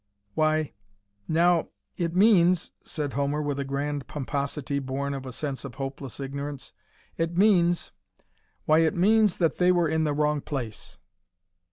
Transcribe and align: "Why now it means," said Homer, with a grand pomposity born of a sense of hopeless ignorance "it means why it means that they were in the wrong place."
"Why 0.33 0.73
now 1.27 1.67
it 1.95 2.15
means," 2.15 2.71
said 2.83 3.13
Homer, 3.13 3.39
with 3.39 3.59
a 3.59 3.63
grand 3.63 4.07
pomposity 4.07 4.79
born 4.79 5.13
of 5.13 5.27
a 5.27 5.31
sense 5.31 5.63
of 5.63 5.75
hopeless 5.75 6.19
ignorance 6.19 6.73
"it 7.17 7.37
means 7.37 7.91
why 8.65 8.79
it 8.79 8.95
means 8.95 9.37
that 9.37 9.57
they 9.57 9.71
were 9.71 9.87
in 9.87 10.03
the 10.03 10.13
wrong 10.15 10.41
place." 10.41 10.97